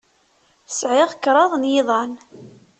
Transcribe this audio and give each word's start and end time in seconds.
Sɛiɣ 0.79 1.11
kraḍ 1.23 1.51
n 1.61 1.69
yiḍan. 1.71 2.11